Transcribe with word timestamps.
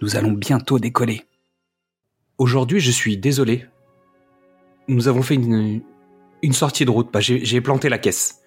nous 0.00 0.16
allons 0.16 0.32
bientôt 0.32 0.78
décoller. 0.78 1.22
Aujourd'hui, 2.38 2.80
je 2.80 2.90
suis 2.90 3.16
désolé. 3.16 3.66
Nous 4.86 5.08
avons 5.08 5.22
fait 5.22 5.34
une, 5.34 5.82
sortie 6.52 6.84
de 6.84 6.90
route. 6.90 7.10
Bah, 7.12 7.20
j'ai 7.20 7.60
planté 7.60 7.88
la 7.88 7.98
caisse. 7.98 8.40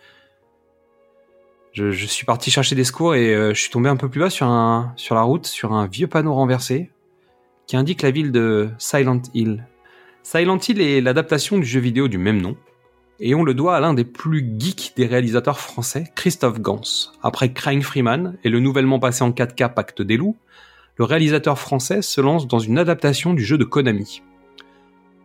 Je, 1.73 1.91
suis 1.91 2.25
parti 2.25 2.51
chercher 2.51 2.75
des 2.75 2.83
secours 2.83 3.15
et 3.15 3.33
euh, 3.33 3.53
je 3.53 3.61
suis 3.61 3.69
tombé 3.69 3.87
un 3.87 3.95
peu 3.95 4.09
plus 4.09 4.19
bas 4.19 4.29
sur, 4.29 4.47
sur 4.97 5.15
la 5.15 5.21
route, 5.21 5.45
sur 5.45 5.71
un 5.71 5.87
vieux 5.87 6.07
panneau 6.07 6.33
renversé 6.33 6.91
qui 7.65 7.77
indique 7.77 8.01
la 8.01 8.11
ville 8.11 8.33
de 8.33 8.69
Silent 8.77 9.21
Hill. 9.33 9.65
Silent 10.23 10.57
Hill 10.57 10.81
est 10.81 10.99
l'adaptation 10.99 11.57
du 11.57 11.63
jeu 11.63 11.79
vidéo 11.79 12.09
du 12.09 12.17
même 12.17 12.41
nom, 12.41 12.57
et 13.21 13.33
on 13.33 13.43
le 13.43 13.53
doit 13.53 13.77
à 13.77 13.79
l'un 13.79 13.93
des 13.93 14.03
plus 14.03 14.45
geeks 14.57 14.93
des 14.97 15.05
réalisateurs 15.05 15.59
français, 15.59 16.11
Christophe 16.15 16.59
Gans. 16.59 16.81
Après 17.23 17.53
Crying 17.53 17.81
Freeman 17.81 18.37
et 18.43 18.49
le 18.49 18.59
nouvellement 18.59 18.99
passé 18.99 19.23
en 19.23 19.31
4K 19.31 19.73
Pacte 19.73 20.01
des 20.01 20.17
loups, 20.17 20.35
le 20.97 21.05
réalisateur 21.05 21.57
français 21.57 22.01
se 22.01 22.21
lance 22.21 22.47
dans 22.47 22.59
une 22.59 22.77
adaptation 22.77 23.33
du 23.33 23.43
jeu 23.43 23.57
de 23.57 23.63
Konami. 23.63 24.21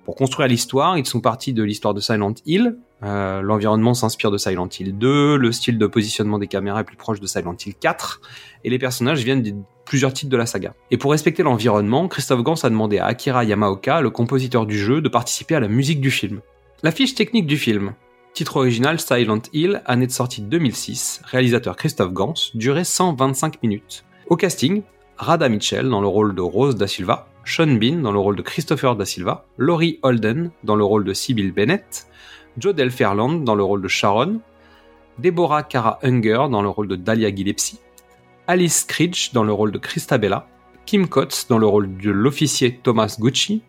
Pour 0.05 0.15
construire 0.15 0.47
l'histoire, 0.47 0.97
ils 0.97 1.05
sont 1.05 1.21
partis 1.21 1.53
de 1.53 1.65
l'histoire 1.65 1.93
de 1.93 2.01
Silent 2.01 2.35
Hill. 2.47 2.77
Euh, 3.03 3.43
l'environnement 3.43 3.93
s'inspire 3.93 4.31
de 4.31 4.39
Silent 4.39 4.69
Hill 4.69 4.97
2, 4.97 5.37
le 5.37 5.51
style 5.51 5.79
de 5.79 5.87
positionnement 5.89 6.39
des 6.39 6.47
caméras 6.47 6.83
est 6.83 6.85
plus 6.85 6.97
proche 6.97 7.19
de 7.19 7.27
Silent 7.27 7.57
Hill 7.67 7.75
4, 7.75 8.21
et 8.63 8.71
les 8.71 8.79
personnages 8.79 9.25
viennent 9.25 9.43
de 9.43 9.53
plusieurs 9.85 10.13
titres 10.13 10.31
de 10.31 10.37
la 10.37 10.47
saga. 10.47 10.75
Et 10.93 10.97
pour 10.97 11.11
respecter 11.11 11.43
l'environnement, 11.43 12.07
Christophe 12.07 12.45
Gans 12.45 12.55
a 12.63 12.71
demandé 12.71 12.99
à 12.99 13.07
Akira 13.07 13.43
Yamaoka, 13.45 14.01
le 14.01 14.11
compositeur 14.11 14.65
du 14.65 14.79
jeu, 14.79 15.01
de 15.01 15.09
participer 15.09 15.57
à 15.57 15.61
la 15.61 15.69
musique 15.69 16.01
du 16.01 16.13
film. 16.13 16.41
La 16.85 16.93
fiche 16.93 17.17
technique 17.17 17.47
du 17.47 17.57
film. 17.57 17.95
Titre 18.33 18.59
original 18.59 19.01
Silent 19.01 19.43
Hill, 19.53 19.83
année 19.87 20.07
de 20.07 20.13
sortie 20.13 20.43
2006, 20.43 21.23
réalisateur 21.25 21.75
Christophe 21.75 22.13
Gans, 22.13 22.35
durée 22.55 22.85
125 22.85 23.61
minutes. 23.63 24.05
Au 24.29 24.37
casting, 24.37 24.83
Rada 25.19 25.49
Mitchell 25.49 25.89
dans 25.89 26.03
le 26.03 26.07
rôle 26.07 26.35
de 26.35 26.43
Rose 26.43 26.77
da 26.77 26.87
Silva, 26.87 27.29
Sean 27.45 27.79
Bean 27.79 28.03
dans 28.03 28.13
le 28.13 28.19
rôle 28.19 28.37
de 28.37 28.43
Christopher 28.43 28.97
da 28.97 29.07
Silva, 29.07 29.47
Laurie 29.57 29.99
Holden 30.03 30.51
dans 30.63 30.77
le 30.77 30.85
rôle 30.85 31.05
de 31.05 31.15
Sybil 31.15 31.53
Bennett, 31.53 32.07
Jodel 32.59 32.91
Fairland 32.91 33.43
dans 33.43 33.55
le 33.55 33.63
rôle 33.63 33.81
de 33.81 33.89
Sharon, 33.89 34.41
Deborah 35.19 35.63
Cara 35.63 35.99
Unger 36.03 36.49
dans 36.51 36.61
le 36.61 36.69
rôle 36.69 36.89
de 36.89 36.97
Dahlia 36.97 37.35
Gillespie, 37.35 37.79
Alice 38.47 38.85
Cridge 38.85 39.33
dans 39.33 39.45
le 39.45 39.53
rôle 39.53 39.73
de 39.73 39.79
Christabella, 39.79 40.47
Kim 40.85 41.09
Coates 41.09 41.47
dans 41.49 41.59
le 41.59 41.67
rôle 41.67 41.97
de 41.97 42.11
l'officier 42.11 42.79
Thomas 42.83 43.17
Gucci 43.19 43.63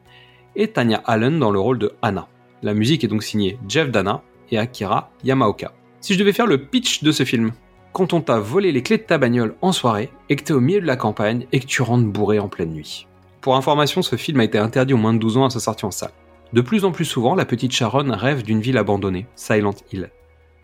et 0.56 0.68
Tanya 0.68 1.02
Allen 1.06 1.40
dans 1.40 1.52
le 1.52 1.60
rôle 1.60 1.80
de 1.80 1.94
Anna. 2.02 2.28
La 2.64 2.74
musique 2.74 3.06
est 3.06 3.08
donc 3.08 3.24
signée 3.24 3.58
Jeff 3.70 3.90
Dana 3.90 4.22
et 4.52 4.58
Akira 4.58 5.12
Yamaoka. 5.24 5.72
Si 6.02 6.14
je 6.14 6.20
devais 6.20 6.34
faire 6.34 6.46
le 6.46 6.66
pitch 6.66 7.04
de 7.04 7.12
ce 7.12 7.24
film, 7.24 7.52
quand 7.94 8.14
on 8.14 8.22
t'a 8.22 8.40
volé 8.40 8.72
les 8.72 8.84
clés 8.84 8.98
de 8.98 9.04
ta 9.04 9.18
bagnole 9.18 9.56
en 9.62 9.72
soirée 9.72 10.12
et 10.30 10.36
que 10.36 10.44
t'es 10.44 10.54
au 10.54 10.60
milieu 10.60 10.82
de 10.82 10.86
la 10.86 10.96
campagne 10.96 11.48
et 11.52 11.60
que 11.60 11.66
tu 11.66 11.82
rentres 11.82 12.08
bourré 12.08 12.40
en 12.40 12.48
pleine 12.48 12.72
nuit. 12.72 13.08
Pour 13.42 13.56
information, 13.56 14.02
ce 14.02 14.16
film 14.16 14.40
a 14.40 14.44
été 14.44 14.58
interdit 14.58 14.94
aux 14.94 14.98
moins 14.98 15.14
de 15.14 15.20
12 15.20 15.38
ans 15.38 15.46
à 15.46 15.50
sa 15.50 15.60
sortie 15.60 15.86
en 15.86 15.92
salle. 15.92 16.12
De 16.54 16.62
plus 16.62 16.86
en 16.86 16.92
plus 16.92 17.06
souvent, 17.06 17.36
la 17.36 17.46
petite 17.46 17.72
Sharon 17.72 18.12
rêve 18.12 18.44
d'une 18.44 18.62
ville 18.62 18.78
abandonnée, 18.78 19.26
Silent 19.36 19.76
Hill. 19.92 20.12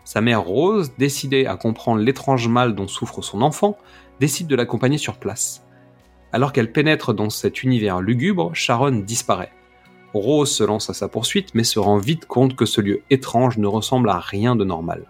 Sa 0.04 0.20
mère 0.20 0.42
Rose, 0.42 0.92
décidée 0.98 1.46
à 1.46 1.56
comprendre 1.56 2.00
l'étrange 2.00 2.48
mal 2.48 2.74
dont 2.74 2.88
souffre 2.88 3.22
son 3.22 3.42
enfant, 3.42 3.76
décide 4.20 4.46
de 4.46 4.56
l'accompagner 4.56 4.98
sur 4.98 5.16
place. 5.16 5.64
Alors 6.32 6.52
qu'elle 6.52 6.72
pénètre 6.72 7.14
dans 7.14 7.30
cet 7.30 7.62
univers 7.62 8.00
lugubre, 8.00 8.54
Sharon 8.54 9.02
disparaît. 9.04 9.52
Rose 10.12 10.50
se 10.50 10.62
lance 10.62 10.90
à 10.90 10.94
sa 10.94 11.08
poursuite 11.08 11.54
mais 11.54 11.64
se 11.64 11.78
rend 11.78 11.98
vite 11.98 12.26
compte 12.26 12.54
que 12.54 12.66
ce 12.66 12.80
lieu 12.80 13.02
étrange 13.10 13.58
ne 13.58 13.66
ressemble 13.66 14.10
à 14.10 14.18
rien 14.18 14.56
de 14.56 14.64
normal. 14.64 15.06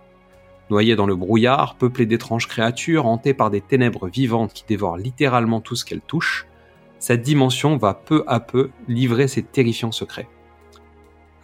Noyée 0.70 0.96
dans 0.96 1.06
le 1.06 1.14
brouillard, 1.14 1.74
peuplée 1.76 2.06
d'étranges 2.06 2.48
créatures, 2.48 3.06
hantée 3.06 3.34
par 3.34 3.50
des 3.50 3.60
ténèbres 3.60 4.08
vivantes 4.08 4.52
qui 4.52 4.64
dévorent 4.66 4.96
littéralement 4.96 5.60
tout 5.60 5.76
ce 5.76 5.84
qu'elle 5.84 6.00
touche, 6.00 6.46
cette 6.98 7.22
dimension 7.22 7.76
va 7.76 7.92
peu 7.92 8.24
à 8.26 8.40
peu 8.40 8.70
livrer 8.88 9.28
ses 9.28 9.42
terrifiants 9.42 9.92
secrets. 9.92 10.28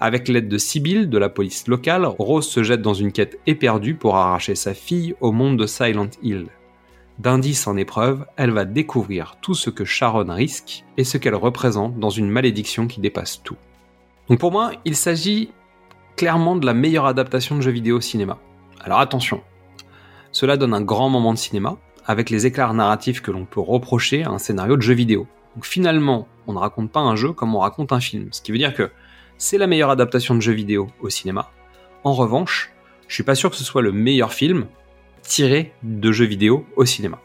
Avec 0.02 0.28
l'aide 0.28 0.48
de 0.48 0.56
Sibyl, 0.56 1.10
de 1.10 1.18
la 1.18 1.28
police 1.28 1.68
locale, 1.68 2.06
Rose 2.06 2.48
se 2.48 2.62
jette 2.62 2.80
dans 2.80 2.94
une 2.94 3.12
quête 3.12 3.38
éperdue 3.46 3.94
pour 3.94 4.16
arracher 4.16 4.54
sa 4.54 4.72
fille 4.72 5.14
au 5.20 5.32
monde 5.32 5.58
de 5.58 5.66
Silent 5.66 6.08
Hill. 6.22 6.46
D'indice 7.18 7.66
en 7.66 7.76
épreuve, 7.76 8.24
elle 8.38 8.52
va 8.52 8.64
découvrir 8.64 9.36
tout 9.42 9.54
ce 9.54 9.68
que 9.68 9.84
Sharon 9.84 10.32
risque 10.32 10.86
et 10.96 11.04
ce 11.04 11.18
qu'elle 11.18 11.34
représente 11.34 11.98
dans 11.98 12.08
une 12.08 12.30
malédiction 12.30 12.86
qui 12.86 13.02
dépasse 13.02 13.42
tout. 13.42 13.58
Donc 14.30 14.38
pour 14.38 14.52
moi, 14.52 14.72
il 14.86 14.96
s'agit 14.96 15.50
clairement 16.16 16.56
de 16.56 16.64
la 16.64 16.72
meilleure 16.72 17.04
adaptation 17.04 17.56
de 17.56 17.60
jeu 17.60 17.70
vidéo 17.70 17.98
au 17.98 18.00
cinéma. 18.00 18.38
Alors 18.82 19.00
attention, 19.00 19.42
cela 20.32 20.56
donne 20.56 20.72
un 20.72 20.80
grand 20.80 21.10
moment 21.10 21.34
de 21.34 21.38
cinéma, 21.38 21.76
avec 22.06 22.30
les 22.30 22.46
éclairs 22.46 22.72
narratifs 22.72 23.20
que 23.20 23.30
l'on 23.30 23.44
peut 23.44 23.60
reprocher 23.60 24.24
à 24.24 24.30
un 24.30 24.38
scénario 24.38 24.76
de 24.76 24.82
jeu 24.82 24.94
vidéo. 24.94 25.26
Finalement, 25.62 26.28
on 26.46 26.54
ne 26.54 26.58
raconte 26.58 26.90
pas 26.90 27.00
un 27.00 27.14
jeu 27.14 27.32
comme 27.32 27.54
on 27.54 27.58
raconte 27.58 27.92
un 27.92 28.00
film, 28.00 28.28
ce 28.30 28.40
qui 28.40 28.52
veut 28.52 28.58
dire 28.58 28.74
que 28.74 28.90
c'est 29.36 29.58
la 29.58 29.66
meilleure 29.66 29.90
adaptation 29.90 30.34
de 30.34 30.40
jeu 30.40 30.52
vidéo 30.52 30.88
au 31.00 31.10
cinéma. 31.10 31.50
En 32.04 32.14
revanche, 32.14 32.72
je 33.08 33.14
suis 33.14 33.22
pas 33.22 33.34
sûr 33.34 33.50
que 33.50 33.56
ce 33.56 33.64
soit 33.64 33.82
le 33.82 33.92
meilleur 33.92 34.32
film 34.32 34.66
tiré 35.22 35.72
de 35.82 36.12
jeux 36.12 36.24
vidéo 36.24 36.64
au 36.76 36.84
cinéma. 36.84 37.20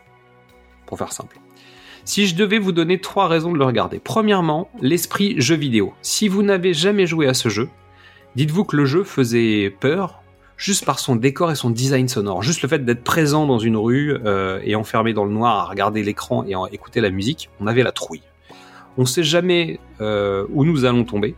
Pour 0.86 0.98
faire 0.98 1.14
simple. 1.14 1.40
Si 2.04 2.28
je 2.28 2.36
devais 2.36 2.60
vous 2.60 2.72
donner 2.72 3.00
trois 3.00 3.28
raisons 3.28 3.52
de 3.52 3.58
le 3.58 3.66
regarder. 3.66 4.00
Premièrement, 4.00 4.70
l'esprit 4.82 5.40
jeu 5.40 5.56
vidéo. 5.56 5.94
Si 6.02 6.28
vous 6.28 6.44
n'avez 6.44 6.74
jamais 6.74 7.08
joué 7.08 7.28
à 7.28 7.34
ce 7.34 7.50
jeu, 7.50 7.70
dites-vous 8.36 8.66
que 8.66 8.76
le 8.76 8.86
jeu 8.86 9.04
faisait 9.04 9.70
peur 9.80 10.22
juste 10.58 10.86
par 10.86 11.00
son 11.00 11.16
décor 11.16 11.52
et 11.52 11.56
son 11.56 11.70
design 11.70 12.08
sonore. 12.08 12.42
Juste 12.42 12.62
le 12.62 12.70
fait 12.70 12.86
d'être 12.86 13.04
présent 13.04 13.46
dans 13.46 13.60
une 13.60 13.78
rue 13.78 14.18
euh, 14.26 14.60
et 14.64 14.76
enfermé 14.76 15.14
dans 15.14 15.26
le 15.26 15.32
noir 15.32 15.58
à 15.58 15.66
regarder 15.66 16.04
l'écran 16.04 16.44
et 16.46 16.54
à 16.54 16.62
écouter 16.72 17.02
la 17.02 17.10
musique, 17.10 17.50
on 17.60 17.68
avait 17.68 17.84
la 17.84 17.92
trouille. 17.92 18.24
On 18.98 19.02
ne 19.02 19.08
sait 19.08 19.24
jamais 19.24 19.80
euh, 20.02 20.46
où 20.52 20.64
nous 20.64 20.86
allons 20.86 21.04
tomber 21.04 21.36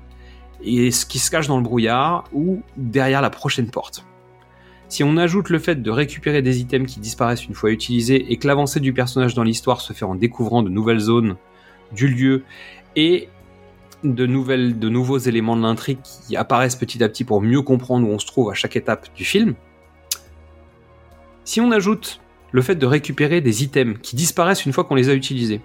et 0.64 0.92
ce 0.92 1.06
qui 1.06 1.20
se 1.20 1.30
cache 1.30 1.48
dans 1.48 1.58
le 1.58 1.64
brouillard 1.64 2.26
ou 2.34 2.62
derrière 2.78 3.22
la 3.22 3.30
prochaine 3.30 3.70
porte. 3.70 4.06
Si 4.90 5.04
on 5.04 5.18
ajoute 5.18 5.50
le 5.50 5.60
fait 5.60 5.82
de 5.82 5.92
récupérer 5.92 6.42
des 6.42 6.62
items 6.62 6.92
qui 6.92 7.00
disparaissent 7.00 7.46
une 7.46 7.54
fois 7.54 7.72
utilisés 7.72 8.32
et 8.32 8.38
que 8.38 8.48
l'avancée 8.48 8.80
du 8.80 8.94
personnage 8.94 9.34
dans 9.34 9.44
l'histoire 9.44 9.82
se 9.82 9.94
fait 9.94 10.06
en 10.06 10.16
découvrant 10.16 10.64
de 10.64 10.70
nouvelles 10.70 11.00
zones 11.00 11.36
du 11.92 12.08
lieu 12.08 12.44
et 12.96 13.30
de, 14.14 14.26
nouvelles, 14.26 14.80
de 14.80 14.90
nouveaux 14.90 15.18
éléments 15.18 15.56
de 15.56 15.62
l'intrigue 15.62 16.00
qui 16.02 16.36
apparaissent 16.36 16.76
petit 16.76 17.04
à 17.04 17.10
petit 17.10 17.24
pour 17.24 17.42
mieux 17.42 17.62
comprendre 17.62 18.08
où 18.08 18.12
on 18.12 18.20
se 18.20 18.26
trouve 18.26 18.50
à 18.50 18.54
chaque 18.54 18.76
étape 18.76 19.08
du 19.16 19.26
film. 19.26 19.56
Si 21.44 21.62
on 21.62 21.72
ajoute 21.72 22.20
le 22.52 22.62
fait 22.62 22.76
de 22.76 22.86
récupérer 22.86 23.42
des 23.42 23.64
items 23.64 23.98
qui 24.02 24.16
disparaissent 24.16 24.66
une 24.66 24.74
fois 24.74 24.84
qu'on 24.84 24.96
les 24.96 25.10
a 25.10 25.14
utilisés, 25.14 25.62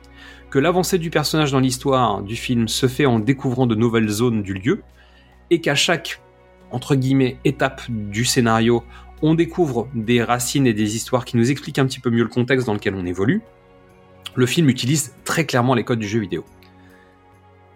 que 0.51 0.59
l'avancée 0.59 0.99
du 0.99 1.11
personnage 1.11 1.53
dans 1.53 1.61
l'histoire 1.61 2.23
du 2.23 2.37
film 2.37 2.69
se 2.69 2.87
fait 2.87 3.07
en 3.07 3.19
découvrant 3.19 3.67
de 3.67 3.75
nouvelles 3.75 4.09
zones 4.09 4.43
du 4.43 4.55
lieu, 4.55 4.83
et 5.51 5.61
qu'à 5.61 5.75
chaque 5.75 6.21
entre 6.71 6.95
guillemets 6.95 7.37
étape 7.45 7.83
du 7.89 8.25
scénario, 8.25 8.83
on 9.21 9.35
découvre 9.35 9.89
des 9.95 10.23
racines 10.23 10.67
et 10.67 10.73
des 10.73 10.97
histoires 10.97 11.25
qui 11.25 11.37
nous 11.37 11.51
expliquent 11.51 11.79
un 11.79 11.87
petit 11.87 12.01
peu 12.01 12.11
mieux 12.11 12.23
le 12.23 12.29
contexte 12.29 12.67
dans 12.67 12.75
lequel 12.75 12.95
on 12.95 13.05
évolue, 13.05 13.43
le 14.35 14.47
film 14.47 14.69
utilise 14.69 15.15
très 15.25 15.45
clairement 15.45 15.75
les 15.75 15.85
codes 15.85 15.99
du 15.99 16.09
jeu 16.09 16.19
vidéo 16.21 16.45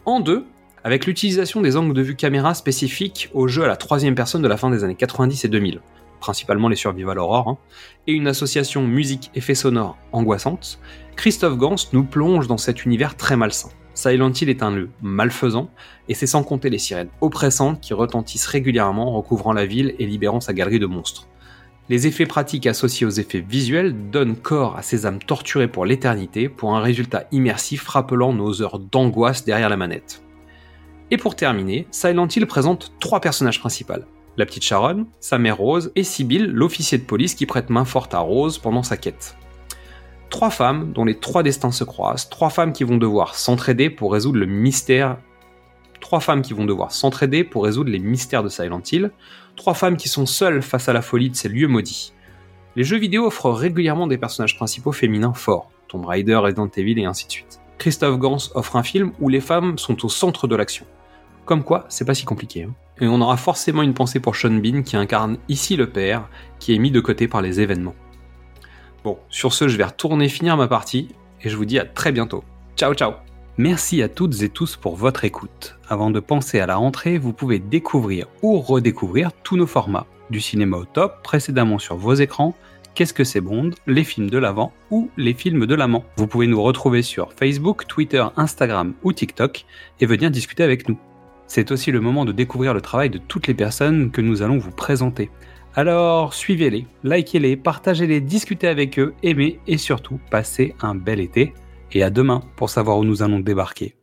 en 0.07 0.21
deux 0.21 0.47
avec 0.87 1.05
l'utilisation 1.05 1.63
des 1.63 1.77
angles 1.77 1.95
de 1.95 2.01
vue 2.01 2.15
caméra 2.15 2.55
spécifiques 2.55 3.29
au 3.35 3.49
jeu 3.49 3.65
à 3.65 3.67
la 3.67 3.75
troisième 3.75 4.15
personne 4.15 4.41
de 4.41 4.47
la 4.47 4.57
fin 4.57 4.71
des 4.71 4.85
années 4.85 4.95
90 4.95 5.45
et 5.45 5.49
2000, 5.49 5.81
principalement 6.21 6.69
les 6.69 6.77
Survival 6.77 7.19
Horror, 7.19 7.49
hein, 7.49 7.59
et 8.07 8.13
une 8.13 8.29
association 8.29 8.87
musique-effet 8.87 9.57
sonore 9.57 9.99
angoissante, 10.13 10.79
Christophe 11.17 11.57
Gans 11.57 11.75
nous 11.93 12.05
plonge 12.05 12.47
dans 12.47 12.57
cet 12.57 12.85
univers 12.85 13.17
très 13.17 13.37
malsain. 13.37 13.71
Silent 13.95 14.31
Hill 14.31 14.49
est 14.49 14.63
un 14.63 14.71
lieu 14.71 14.91
malfaisant, 15.03 15.71
et 16.09 16.15
c'est 16.15 16.29
sans 16.29 16.45
compter 16.45 16.71
les 16.71 16.79
sirènes 16.79 17.11
oppressantes 17.21 17.81
qui 17.81 17.93
retentissent 17.93 18.47
régulièrement, 18.47 19.11
recouvrant 19.11 19.53
la 19.53 19.67
ville 19.67 19.97
et 19.99 20.07
libérant 20.07 20.41
sa 20.41 20.53
galerie 20.53 20.79
de 20.79 20.87
monstres. 20.87 21.27
Les 21.89 22.07
effets 22.07 22.27
pratiques 22.27 22.69
associés 22.69 23.09
aux 23.09 23.11
effets 23.11 23.45
visuels 23.49 24.11
donnent 24.13 24.37
corps 24.37 24.77
à 24.77 24.83
ces 24.83 25.05
âmes 25.05 25.19
torturées 25.19 25.67
pour 25.67 25.85
l'éternité 25.85 26.49
pour 26.49 26.77
un 26.77 26.81
résultat 26.81 27.25
immersif 27.33 27.89
rappelant 27.89 28.33
nos 28.33 28.63
heures 28.63 28.79
d'angoisse 28.79 29.45
derrière 29.45 29.69
la 29.69 29.77
manette. 29.77 30.23
Et 31.11 31.17
pour 31.17 31.37
terminer, 31.37 31.87
Silent 31.91 32.27
Hill 32.27 32.47
présente 32.47 32.93
trois 32.99 33.21
personnages 33.21 33.61
principaux. 33.61 33.95
La 34.37 34.45
petite 34.45 34.65
Sharon, 34.65 35.07
sa 35.21 35.39
mère 35.39 35.57
Rose 35.57 35.93
et 35.95 36.03
Sibyl, 36.03 36.47
l'officier 36.47 36.99
de 36.99 37.05
police 37.05 37.35
qui 37.35 37.47
prête 37.47 37.71
main 37.71 37.85
forte 37.85 38.13
à 38.13 38.19
Rose 38.19 38.59
pendant 38.59 38.83
sa 38.83 38.97
quête. 38.97 39.37
Trois 40.31 40.51
femmes 40.51 40.93
dont 40.93 41.05
les 41.05 41.19
trois 41.19 41.43
destins 41.43 41.71
se 41.71 41.85
croisent, 41.85 42.29
trois 42.29 42.51
femmes 42.51 42.73
qui 42.73 42.85
vont 42.85 42.99
devoir 42.99 43.37
s'entraider 43.37 43.89
pour 43.89 44.13
résoudre 44.13 44.39
le 44.39 44.47
mystère. 44.47 45.19
Trois 46.01 46.21
femmes 46.21 46.43
qui 46.43 46.53
vont 46.53 46.65
devoir 46.65 46.91
s'entraider 46.93 47.45
pour 47.45 47.65
résoudre 47.65 47.91
les 47.91 48.01
mystères 48.01 48.43
de 48.43 48.49
Silent 48.49 48.83
Hill, 48.91 49.13
trois 49.55 49.75
femmes 49.75 49.97
qui 49.97 50.09
sont 50.09 50.27
seules 50.27 50.61
face 50.61 50.89
à 50.89 50.93
la 50.93 51.03
folie 51.03 51.31
de 51.31 51.37
ces 51.37 51.49
lieux 51.49 51.69
maudits. 51.69 52.13
Les 52.75 52.85
jeux 52.85 52.99
vidéo 52.99 53.27
offrent 53.27 53.51
régulièrement 53.51 54.07
des 54.09 54.19
personnages 54.19 54.57
principaux 54.57 54.93
féminins 54.93 55.33
forts, 55.33 55.71
Tomb 55.89 56.05
Raider, 56.05 56.35
Resident 56.35 56.69
Evil 56.77 57.01
et 57.01 57.07
ainsi 57.07 57.27
de 57.27 57.33
suite. 57.33 57.61
Christophe 57.79 58.19
Gans 58.19 58.51
offre 58.55 58.77
un 58.77 58.83
film 58.83 59.13
où 59.21 59.29
les 59.29 59.41
femmes 59.41 59.79
sont 59.79 60.05
au 60.05 60.09
centre 60.09 60.47
de 60.47 60.57
l'action. 60.57 60.85
Comme 61.47 61.63
quoi, 61.63 61.87
c'est 61.89 62.05
pas 62.05 62.15
si 62.15 62.25
compliqué. 62.25 62.65
Hein. 62.65 62.75
Et 63.01 63.07
on 63.07 63.21
aura 63.21 63.37
forcément 63.37 63.83
une 63.83 63.95
pensée 63.95 64.19
pour 64.19 64.35
Sean 64.35 64.51
Bean 64.51 64.83
qui 64.83 64.97
incarne 64.97 65.39
ici 65.49 65.77
le 65.77 65.89
père, 65.89 66.29
qui 66.59 66.75
est 66.75 66.79
mis 66.79 66.91
de 66.91 67.01
côté 67.01 67.29
par 67.29 67.41
les 67.41 67.61
événements. 67.61 67.95
Bon, 69.05 69.17
sur 69.31 69.55
ce, 69.55 69.69
je 69.69 69.77
vais 69.77 69.85
retourner 69.85 70.29
finir 70.29 70.57
ma 70.57 70.67
partie, 70.67 71.09
et 71.43 71.49
je 71.49 71.57
vous 71.57 71.65
dis 71.65 71.79
à 71.79 71.85
très 71.85 72.11
bientôt. 72.11 72.43
Ciao 72.77 72.93
ciao 72.95 73.13
Merci 73.59 74.03
à 74.03 74.09
toutes 74.09 74.43
et 74.43 74.49
tous 74.49 74.77
pour 74.77 74.97
votre 74.97 75.25
écoute. 75.25 75.79
Avant 75.89 76.11
de 76.11 76.19
penser 76.21 76.59
à 76.59 76.67
la 76.67 76.77
rentrée, 76.77 77.17
vous 77.17 77.33
pouvez 77.33 77.61
découvrir 77.61 78.27
ou 78.43 78.59
redécouvrir 78.59 79.31
tous 79.45 79.57
nos 79.57 79.67
formats. 79.67 80.07
Du 80.29 80.41
cinéma 80.41 80.77
au 80.77 80.85
top, 80.85 81.23
précédemment 81.23 81.79
sur 81.79 81.97
vos 81.97 82.15
écrans, 82.15 82.57
Qu'est-ce 82.97 83.13
que 83.13 83.25
c'est 83.25 83.43
Bond, 83.43 83.73
les 83.87 84.05
films 84.05 84.31
de 84.31 84.39
l'avant 84.39 84.73
ou 84.91 85.11
les 85.19 85.35
films 85.35 85.67
de 85.67 85.75
l'amant. 85.75 86.07
Vous 86.17 86.27
pouvez 86.27 86.47
nous 86.47 86.63
retrouver 86.63 87.03
sur 87.03 87.31
Facebook, 87.35 87.87
Twitter, 87.87 88.25
Instagram 88.39 88.95
ou 89.03 89.13
TikTok 89.13 89.67
et 90.01 90.07
venir 90.07 90.31
discuter 90.31 90.63
avec 90.63 90.89
nous. 90.89 90.99
C'est 91.47 91.71
aussi 91.71 91.91
le 91.91 92.01
moment 92.01 92.25
de 92.25 92.33
découvrir 92.33 92.75
le 92.75 92.81
travail 92.81 93.11
de 93.11 93.19
toutes 93.19 93.47
les 93.47 93.55
personnes 93.55 94.11
que 94.11 94.21
nous 94.21 94.43
allons 94.43 94.59
vous 94.59 94.71
présenter. 94.71 95.31
Alors 95.75 96.33
suivez-les, 96.33 96.87
likez-les, 97.05 97.57
partagez-les, 97.57 98.21
discutez 98.21 98.67
avec 98.67 98.99
eux, 98.99 99.15
aimez 99.23 99.61
et 99.67 99.77
surtout 99.77 100.19
passez 100.31 100.75
un 100.81 100.95
bel 100.95 101.21
été. 101.21 101.53
Et 101.93 102.03
à 102.03 102.11
demain 102.11 102.43
pour 102.57 102.71
savoir 102.71 102.99
où 102.99 103.05
nous 103.05 103.23
allons 103.23 103.41
débarquer. 103.41 103.95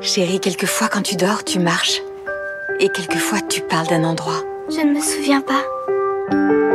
Chérie, 0.00 0.40
quelquefois 0.40 0.88
quand 0.88 1.02
tu 1.02 1.16
dors, 1.16 1.44
tu 1.44 1.58
marches. 1.58 2.00
Et 2.80 2.88
quelquefois 2.88 3.40
tu 3.40 3.60
parles 3.62 3.88
d'un 3.88 4.04
endroit. 4.04 4.42
Je 4.70 4.80
ne 4.80 4.94
me 4.94 5.00
souviens 5.00 5.40
pas. 5.40 5.62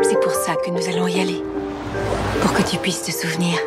C'est 0.03 0.19
pour 0.19 0.31
ça 0.31 0.55
que 0.55 0.71
nous 0.71 0.87
allons 0.89 1.07
y 1.07 1.19
aller. 1.19 1.41
Pour 2.41 2.53
que 2.53 2.61
tu 2.61 2.77
puisses 2.77 3.03
te 3.03 3.11
souvenir. 3.11 3.57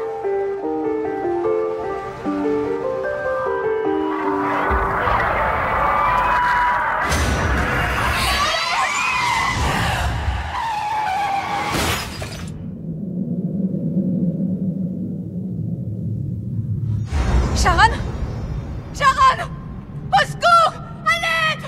Sharon 18.95 19.49
Au 20.13 20.27
secours 20.27 20.75
À 21.07 21.15
l'aide 21.21 21.65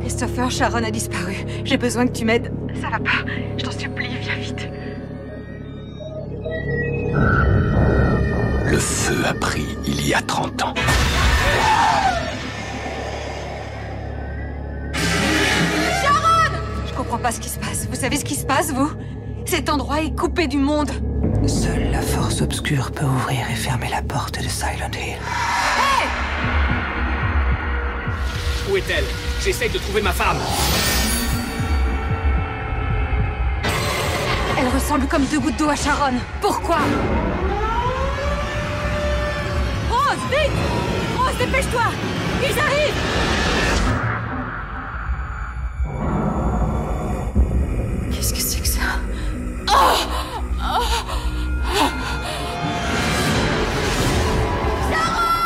Christopher, 0.00 0.50
Sharon 0.50 0.84
a 0.84 0.90
disparu. 0.90 1.34
J'ai 1.64 1.76
besoin 1.76 2.06
que 2.06 2.12
tu 2.12 2.24
m'aides. 2.24 2.50
Ça 2.80 2.88
va 2.88 2.98
pas. 2.98 3.24
Je 3.58 3.64
t'en 3.64 3.70
supplie, 3.70 4.16
viens 4.20 4.36
vite. 4.36 4.68
Le 8.66 8.78
feu 8.78 9.16
a 9.24 9.32
pris 9.32 9.78
il 9.86 10.04
y 10.04 10.12
a 10.12 10.20
30 10.20 10.62
ans. 10.62 10.74
Je 16.84 16.92
comprends 16.96 17.18
pas 17.18 17.30
ce 17.30 17.38
qui 17.38 17.48
se 17.48 17.60
passe. 17.60 17.86
Vous 17.88 17.94
savez 17.94 18.16
ce 18.16 18.24
qui 18.24 18.34
se 18.34 18.44
passe, 18.44 18.72
vous? 18.72 18.90
Cet 19.44 19.68
endroit 19.70 20.02
est 20.02 20.10
coupé 20.16 20.48
du 20.48 20.58
monde. 20.58 20.90
Seule 21.46 21.92
la 21.92 22.02
force 22.02 22.40
obscure 22.42 22.90
peut 22.90 23.04
ouvrir 23.04 23.48
et 23.48 23.54
fermer 23.54 23.88
la 23.88 24.02
porte 24.02 24.42
de 24.42 24.48
Silent 24.48 24.90
Hill. 24.94 25.16
Où 28.68 28.76
est-elle? 28.76 29.04
J'essaye 29.44 29.70
de 29.70 29.78
trouver 29.78 30.02
ma 30.02 30.12
femme. 30.12 30.38
Elle 34.58 34.68
ressemble 34.74 35.06
comme 35.06 35.24
deux 35.26 35.38
gouttes 35.38 35.56
d'eau 35.56 35.68
à 35.68 35.76
Sharon. 35.76 36.14
Pourquoi? 36.40 36.78
Vite 40.30 40.52
Rose, 41.16 41.38
dépêche-toi 41.38 41.82
Ils 42.42 42.58
arrivent 42.58 43.02
Qu'est-ce 48.12 48.34
que 48.34 48.40
c'est 48.40 48.60
que 48.60 48.68
ça? 48.68 48.80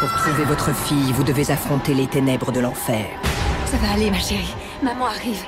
Pour 0.00 0.08
trouver 0.12 0.44
votre 0.44 0.74
fille, 0.74 1.12
vous 1.12 1.24
devez 1.24 1.50
affronter 1.50 1.94
les 1.94 2.06
ténèbres 2.06 2.52
de 2.52 2.60
l'enfer. 2.60 3.06
Ça 3.66 3.76
va 3.76 3.92
aller, 3.92 4.10
ma 4.10 4.18
chérie. 4.18 4.54
Maman 4.82 5.06
arrive. 5.06 5.44